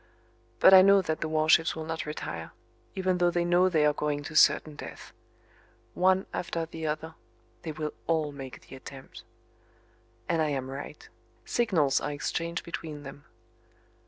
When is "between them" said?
12.65-13.25